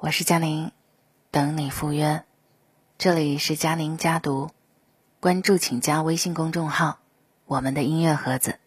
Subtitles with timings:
[0.00, 0.70] 我是佳宁，
[1.32, 2.22] 等你赴约。
[2.98, 4.50] 这里是佳宁家读，
[5.18, 7.00] 关注请加微信公众号
[7.46, 8.60] “我们的音乐盒子”。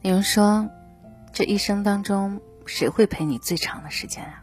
[0.00, 0.70] 有人说，
[1.34, 4.42] 这一生当中，谁会陪你最长的时间啊？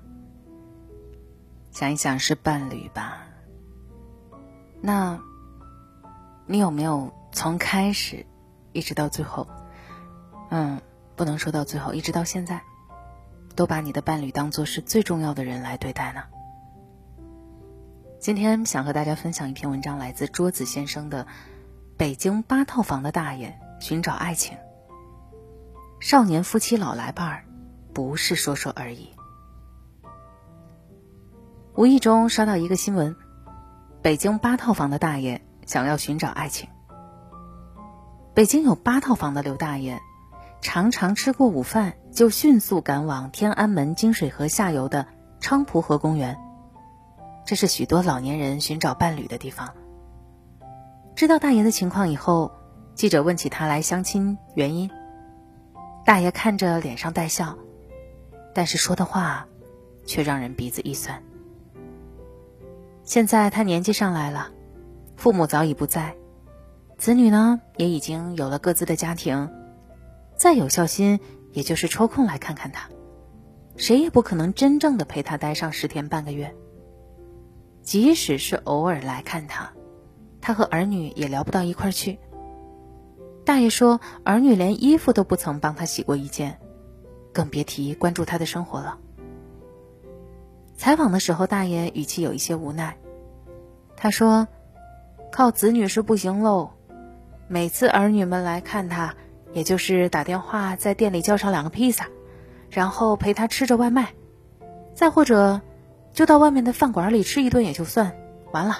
[1.71, 3.23] 想一想，是伴侣吧？
[4.79, 5.20] 那，
[6.45, 8.27] 你有没有从开始
[8.73, 9.48] 一直到最后？
[10.51, 10.82] 嗯，
[11.15, 12.61] 不能说到最后，一直到现在，
[13.55, 16.24] 都把你的伴侣当做是最重要的人来对待呢？
[18.19, 21.24] 今天想和大家分享一篇文章，来自桌子先生的
[21.97, 24.57] 《北京八套房的大爷寻找爱情》。
[26.01, 27.46] 少年夫妻老来伴儿，
[27.93, 29.10] 不是说说而已。
[31.75, 33.16] 无意中刷到一个新闻：
[34.02, 36.67] 北京八套房的大爷想要寻找爱情。
[38.33, 39.99] 北京有八套房的刘大爷，
[40.61, 45.08] 常常吃过午饭就迅速赶往天安门金水河下游的
[45.41, 46.38] 菖蒲河公园，
[47.45, 49.73] 这是许多老年人寻找伴侣的地方。
[51.16, 52.52] 知道大爷的情况以后，
[52.94, 54.89] 记者问起他来相亲原因。
[56.05, 57.57] 大爷看着脸上带笑，
[58.53, 59.47] 但是说的话
[60.05, 61.22] 却让人鼻子一酸。
[63.03, 64.50] 现在他年纪上来了，
[65.16, 66.16] 父母早已不在，
[66.97, 69.50] 子女呢也已经有了各自的家庭，
[70.42, 71.20] 再有孝心
[71.53, 72.89] 也就是抽空来看看他，
[73.78, 76.56] 谁也不可能真正的陪他待上十天半个月。
[77.84, 79.72] 即使是偶尔来看他，
[80.42, 82.17] 他和儿女也聊不到一块去。
[83.45, 86.58] 大爷说：“儿女连衣服都不曾帮他洗过一件，
[87.31, 88.97] 更别提关注他的生活了。”
[90.75, 92.97] 采访的时候，大爷语气有一些无奈。
[93.95, 94.47] 他说
[95.31, 96.72] ：“靠子女是不行喽，
[97.47, 99.14] 每次儿女们来看他，
[99.53, 102.07] 也就是打电话在店里叫上两个披萨，
[102.69, 104.13] 然后陪他吃着外卖，
[104.94, 105.61] 再或者
[106.13, 108.16] 就到外面的饭馆里吃一顿也就算
[108.51, 108.78] 完了。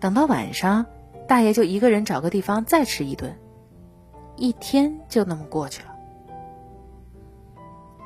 [0.00, 0.86] 等到晚上。”
[1.28, 3.38] 大爷就一个人找个地方再吃一顿，
[4.34, 5.94] 一天就那么过去了。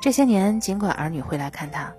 [0.01, 1.95] 这些年，尽管儿女会来看他，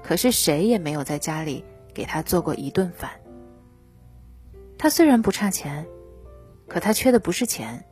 [0.00, 3.10] 可是谁也没有在家里给他做过一顿饭。
[4.78, 5.84] 他虽然不差钱，
[6.68, 7.84] 可他缺的不是钱，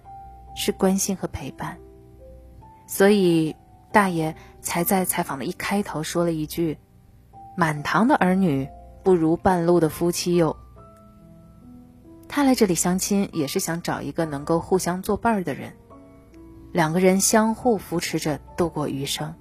[0.54, 1.78] 是关心和陪伴。
[2.86, 3.56] 所以，
[3.90, 6.78] 大爷才在采访的一开头说了一句
[7.56, 8.68] ：“满堂的儿女
[9.02, 10.56] 不如半路的夫妻哟。”
[12.28, 15.74] 他来这里相亲，也是想找一个能够互相作伴的人，
[16.72, 19.34] 两个人相互扶持着度过余生。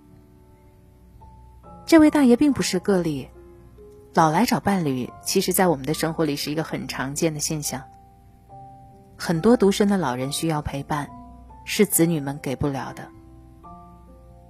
[1.86, 3.30] 这位大爷并不是个例，
[4.14, 7.82] 老来找伴侣，其实在我们的生活里是一个很常见的现象。
[9.24, 11.08] 很多独身的老人需要陪伴，
[11.64, 13.08] 是子女们给不了的。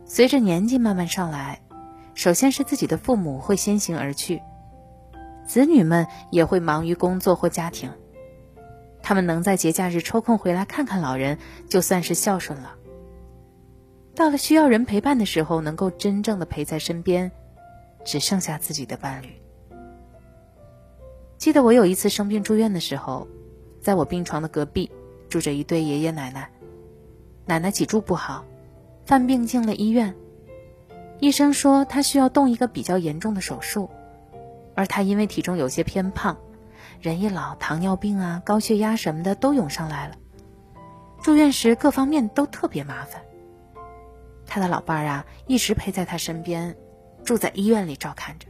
[0.05, 1.61] 随着年纪慢慢上来，
[2.13, 4.41] 首先是自己的父母会先行而去，
[5.45, 7.91] 子女们也会忙于工作或家庭。
[9.03, 11.37] 他们能在节假日抽空回来看看老人，
[11.67, 12.75] 就算是孝顺了。
[14.15, 17.29] 到了需要人陪伴的时候，能够真正的陪在身边，
[18.05, 19.27] 只剩下自己的伴侣。
[21.37, 23.27] 记得我有一次生病住院的时候，
[23.81, 24.89] 在我病床的隔壁
[25.27, 26.49] 住着一对爷爷奶奶，
[27.45, 28.45] 奶奶脊柱不好，
[29.05, 30.13] 犯病进了医院，
[31.19, 33.89] 医生说他需要动一个比较严重的手术，
[34.75, 36.37] 而他因为体重有些偏胖。
[36.99, 40.15] 人一老，糖尿病啊、高血压什么的都涌上来了。
[41.23, 43.21] 住院时各方面都特别麻烦。
[44.45, 46.75] 他的老伴儿啊，一直陪在他身边，
[47.23, 48.47] 住在医院里照看着。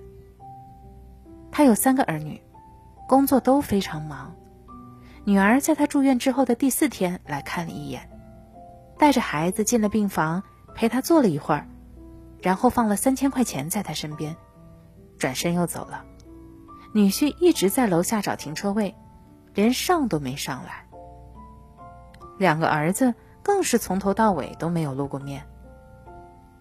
[1.51, 2.41] 他有三个儿女，
[3.07, 4.35] 工作都非常忙。
[5.23, 8.09] 女儿在他住院之后的第四天来看了一眼，
[8.97, 10.41] 带着孩子进了病房，
[10.73, 11.67] 陪他坐了一会儿，
[12.41, 14.35] 然后放了三千块钱在他身边，
[15.19, 16.03] 转身又走了。
[16.93, 18.95] 女婿一直在楼下找停车位，
[19.53, 20.87] 连上都没上来。
[22.39, 23.13] 两个儿子
[23.43, 25.43] 更是从头到尾都没有露过面。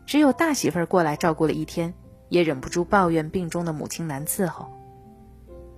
[0.04, 1.94] 只有大媳妇儿过来照顾了一天，
[2.28, 4.68] 也忍不住抱怨病中的母亲难伺候，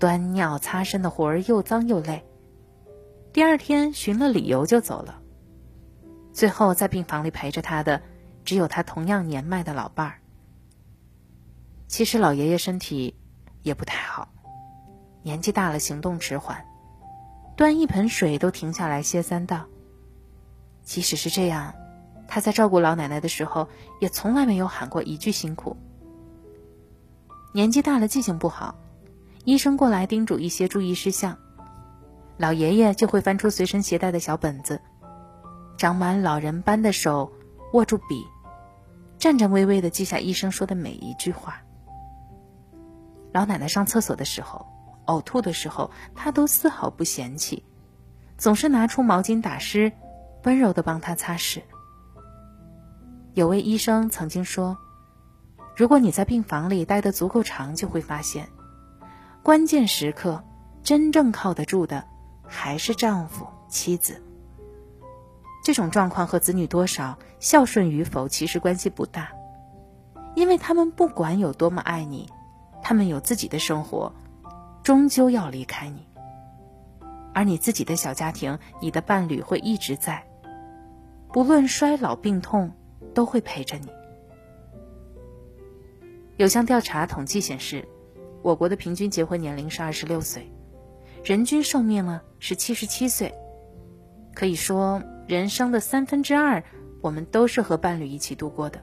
[0.00, 2.24] 端尿擦身的活儿又脏又累。
[3.32, 5.18] 第二天寻了理由就走了。
[6.34, 8.00] 最后在病房里陪着他的，
[8.44, 10.18] 只有他同样年迈的老伴儿。
[11.88, 13.14] 其实老爷爷身体
[13.62, 14.28] 也不太好。
[15.22, 16.62] 年纪大了，行动迟缓，
[17.56, 19.64] 端一盆水都停下来歇三道。
[20.82, 21.72] 即使是这样，
[22.26, 23.66] 他在照顾老奶奶的时候，
[24.00, 25.74] 也从来没有喊过一句辛苦。
[27.54, 28.74] 年纪大了，记性不好，
[29.44, 31.38] 医生过来叮嘱一些注意事项，
[32.38, 34.80] 老爷爷就会翻出随身携带的小本子，
[35.76, 37.32] 长满老人斑的手
[37.72, 38.26] 握住笔，
[39.18, 41.62] 颤颤巍巍地记下医生说的每一句话。
[43.32, 44.66] 老奶奶上厕所的时候、
[45.06, 47.64] 呕吐的时候，他都丝毫不嫌弃，
[48.36, 49.92] 总是拿出毛巾打湿，
[50.44, 51.62] 温柔地帮她擦拭。
[53.34, 54.76] 有位医生曾经说
[55.74, 58.48] ：“如果你在病房里待得足够长，就会发现，
[59.42, 60.44] 关键时刻
[60.82, 62.04] 真正靠得住的
[62.46, 64.22] 还是丈夫、妻子。”
[65.64, 69.30] 这种状况和子女多少、孝顺与否其实关系不大，
[70.34, 72.28] 因为他们不管有多么爱你，
[72.82, 74.12] 他们有自己的生活，
[74.82, 76.06] 终究要离开你。
[77.32, 80.26] 而你自己的小家庭，你的伴侣会一直在，
[81.32, 82.72] 不论衰老病痛，
[83.14, 83.88] 都会陪着你。
[86.36, 87.88] 有项调查统计显示，
[88.42, 90.51] 我国的平均结婚年龄是二十六岁，
[91.24, 93.34] 人均寿命呢是七十七岁，
[94.34, 95.02] 可以说。
[95.28, 96.62] 人生的三分之二，
[97.00, 98.82] 我们都是和伴侣一起度过的。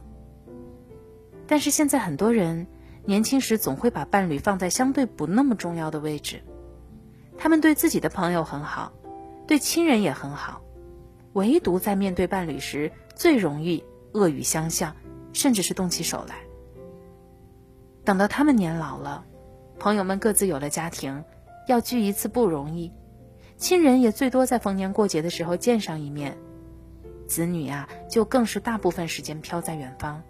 [1.45, 2.65] 但是现在很多人
[3.03, 6.41] 年轻时总会把伴侣放在相对不那么重要的位置，
[7.37, 8.93] 他们对自己的朋友很好，
[9.47, 10.61] 对亲人也很好，
[11.33, 13.83] 唯独在面对伴侣时最容易
[14.13, 14.95] 恶语相向，
[15.33, 16.37] 甚至是动起手来。
[18.05, 19.25] 等到他们年老了，
[19.77, 21.25] 朋友们各自有了家庭，
[21.69, 22.91] 要聚一次不容易。
[23.55, 26.35] 亲人也最多在逢年过节的时候见上一面，
[27.27, 30.23] 子女呀就更是大部分时间飘在远方。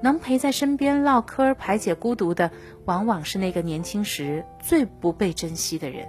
[0.00, 2.50] 能陪在身边唠嗑排解孤独的，
[2.84, 6.06] 往往是那个年轻时最不被珍惜的人。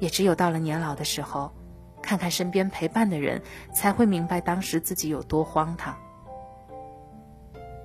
[0.00, 1.52] 也只有到了年老的时候，
[2.00, 3.42] 看看身边陪伴的人，
[3.74, 5.94] 才会明白当时自己有多荒唐。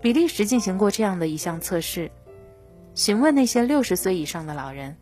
[0.02, 2.10] 比利时进行过这样的一项测试，
[2.96, 4.96] 询问那些六十岁以上的老人。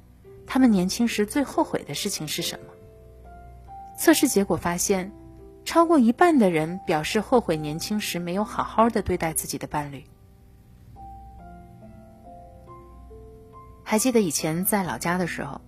[0.48, 2.66] 他们年轻时最后悔的事情是什么？
[3.98, 5.10] 测试结果发现，
[5.64, 10.04] 超过一半的人表示后悔年轻时没有好好的对待自己的伴侣。
[13.82, 15.62] 还记得以前在老家的时候，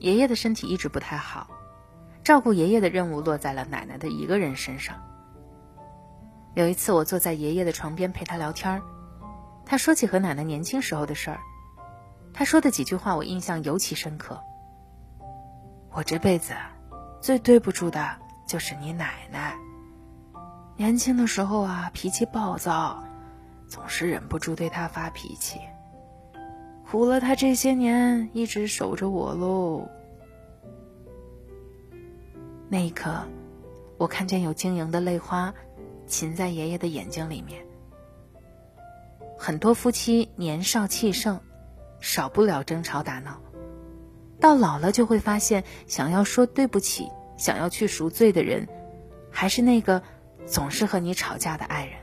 [0.00, 1.48] 爷爷的身体一直不太好，
[2.24, 4.96] 照顾爷爷的任务落在了奶奶的一个人身上。
[6.54, 8.82] 有一次，我坐在爷爷的床边陪他聊天儿
[9.70, 11.38] 他说起和奶奶年轻时候的事儿。
[12.32, 14.40] 他说的几句话我印象尤其深刻。
[15.92, 16.54] 我这辈子
[17.20, 18.16] 最对不住的
[18.46, 19.54] 就是你奶奶。
[20.78, 23.04] 年轻的时候啊，脾气暴躁，
[23.68, 25.60] 总是忍不住对她发脾气。
[26.86, 29.86] 苦了她这些年一直守着我喽。
[32.70, 33.22] 那一刻，
[33.98, 35.52] 我看见有晶莹的泪花
[36.06, 37.67] 噙在爷爷的眼睛里面。
[39.38, 41.40] 很多夫妻年少气盛。
[42.00, 43.40] 少不了争吵打闹，
[44.38, 48.68] 到老了就会发现，想要说对不起、想要去赎罪的人，
[49.32, 50.00] 还是那个
[50.46, 51.94] 总是和你吵架的爱人。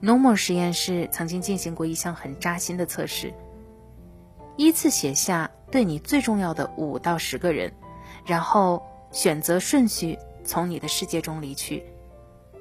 [0.00, 3.34] Normo 实验室曾经进行过一项很扎心的测试：
[4.56, 7.70] 依次写下对你最重要的五到十个人，
[8.24, 8.82] 然后
[9.12, 11.84] 选择顺序从你的世界中离去，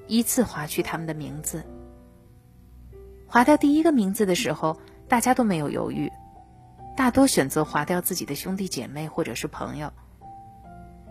[0.07, 1.63] 依次划去他们的名字。
[3.33, 4.77] 划掉第一个名字的时候。
[5.05, 6.11] 大家都没有犹豫，
[6.95, 9.91] 大多选择划掉自己的兄弟姐妹或者是朋友，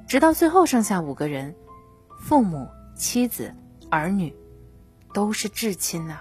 [0.08, 1.54] 直到最后剩下五个人，
[2.18, 3.54] 父母、妻子、
[3.90, 4.34] 儿女，
[5.12, 6.20] 都是至亲呐。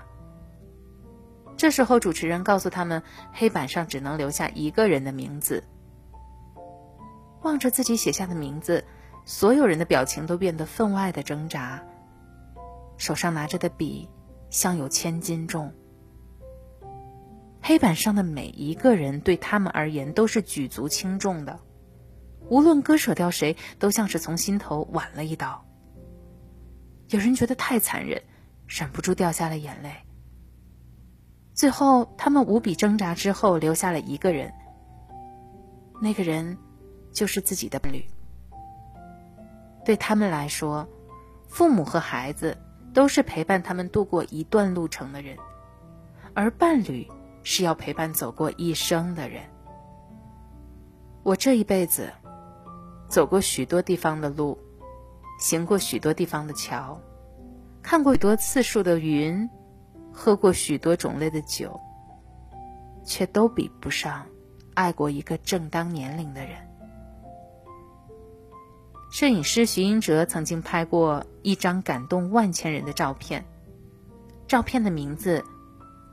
[1.57, 5.63] 这时候主持人告诉他们，黑板上只能留下一个人的名字。
[7.41, 8.83] 望着自己写下的名字，
[9.25, 11.81] 所有人的表情都变得分外的挣扎，
[12.97, 14.07] 手上拿着的笔
[14.51, 15.73] 像有千斤重。
[17.61, 21.59] 黑板上的每一个人对他们而言都是举足轻重的，
[22.49, 25.63] 无论割舍掉谁，都像是从心头剜了一刀。
[27.09, 28.21] 有人觉得太残忍，
[28.67, 29.91] 忍不住掉下了眼泪。
[31.53, 34.51] 最后，他们无比挣扎之后，留下了一个人。
[36.01, 36.57] 那个人，
[37.11, 38.03] 就是自己的伴侣。
[39.85, 40.87] 对他们来说，
[41.47, 42.57] 父母和孩子
[42.93, 45.37] 都是陪伴他们度过一段路程的人，
[46.33, 47.07] 而伴侣。
[47.43, 49.43] 是要陪伴走过一生的人。
[51.23, 52.11] 我这一辈子，
[53.07, 54.57] 走过许多地方的路，
[55.39, 56.99] 行过许多地方的桥，
[57.81, 59.49] 看过许多次数的云，
[60.11, 61.79] 喝过许多种类的酒，
[63.03, 64.25] 却都比不上
[64.73, 66.55] 爱过一个正当年龄的人。
[69.11, 73.45] 摄影师徐英哲曾经拍过一张感动万千人的照片，
[74.47, 75.43] 照片的名字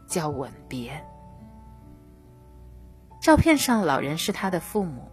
[0.09, 0.93] 叫《吻别》。
[3.21, 5.11] 照片上，老人是他的父母，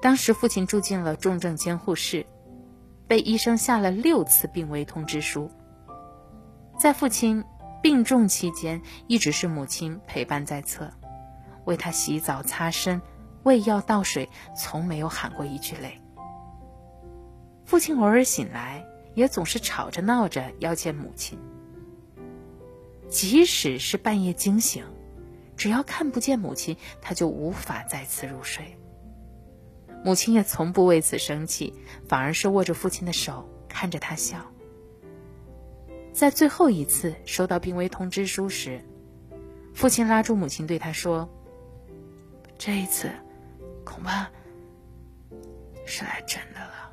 [0.00, 2.26] 当时父亲住进了重症监护室，
[3.06, 5.50] 被医生下了六次病危通知书。
[6.78, 7.44] 在父亲
[7.82, 10.90] 病重期间，一直是母亲陪伴在侧，
[11.64, 13.00] 为他洗澡、擦身、
[13.42, 16.00] 喂药、倒水，从没有喊过一句累。
[17.64, 18.84] 父亲偶尔醒来，
[19.14, 21.38] 也总是吵着闹着要见母亲。
[23.08, 24.84] 即使是半夜惊醒，
[25.56, 28.76] 只要看不见母亲，他就无法再次入睡。
[30.04, 31.74] 母亲也从不为此生气，
[32.06, 34.38] 反而是握着父亲的手，看着他笑。
[36.12, 38.80] 在最后一次收到病危通知书时，
[39.74, 41.28] 父亲拉住母亲对他说
[42.56, 43.10] ：“这一次，
[43.84, 44.30] 恐怕
[45.84, 46.92] 是来真的了。”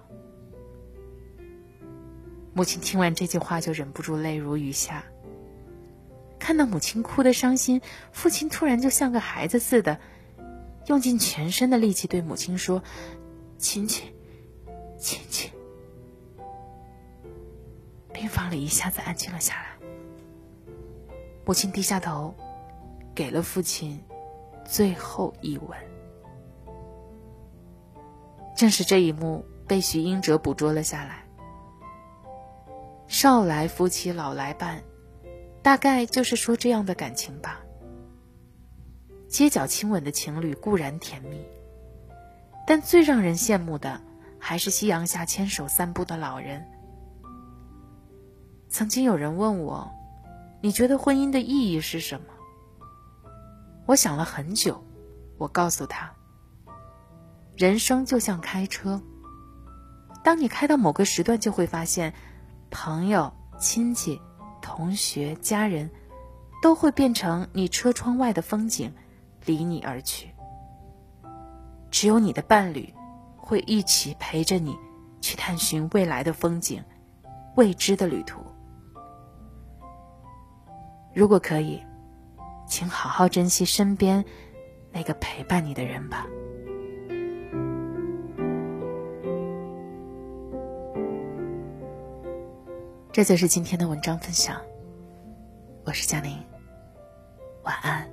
[2.53, 5.03] 母亲听完这句话，就忍不住泪如雨下。
[6.43, 7.79] 看到母亲哭得伤心，
[8.12, 9.97] 父亲突然就像个孩子似的，
[10.88, 12.83] 用尽全身的力气对母亲说
[13.57, 14.13] ：“亲亲，
[15.00, 15.50] 亲亲。”
[18.12, 19.67] 病房里一下子安静了下来。
[21.45, 22.35] 母亲低下头，
[23.15, 24.03] 给了父亲
[24.65, 25.69] 最后一吻。
[28.53, 31.23] 正是这一幕被徐英哲捕捉了下来。
[33.07, 34.83] 少来夫妻老来伴。
[35.63, 37.62] 大概就是说这样的感情吧。
[39.29, 41.43] 街角亲吻的情侣固然甜蜜，
[42.67, 44.01] 但最让人羡慕的
[44.38, 46.63] 还是夕阳下牵手散步的老人。
[48.70, 49.89] 曾经有人问我
[50.62, 52.27] ：“你觉得婚姻的意义是什么？”
[53.88, 54.84] 我想了很久，
[55.38, 56.13] 我告诉他
[57.55, 59.01] ：“人生就像开车，
[60.24, 62.13] 当你开到某个时段，就会发现，
[62.70, 64.22] 朋友、亲戚。”
[64.63, 65.91] 同学、家人，
[66.62, 68.91] 都会变成你车窗外的风景，
[69.46, 70.29] 离你而去。
[71.91, 72.91] 只有你的伴侣，
[73.36, 74.74] 会一起陪着你，
[75.20, 76.82] 去探寻未来的风景，
[77.58, 78.39] 未知的旅途。
[81.13, 81.84] 如果可以，
[82.65, 84.24] 请好好珍惜身边
[84.91, 86.25] 那个陪伴你的人吧。
[93.13, 94.60] 这就是今天的文章分享。
[95.86, 96.36] 我是佳宁，
[97.62, 98.12] 晚安。